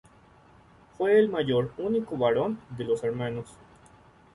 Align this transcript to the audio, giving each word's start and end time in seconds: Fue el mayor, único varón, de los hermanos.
Fue 0.97 1.19
el 1.19 1.29
mayor, 1.29 1.73
único 1.77 2.17
varón, 2.17 2.59
de 2.75 2.85
los 2.85 3.03
hermanos. 3.03 3.45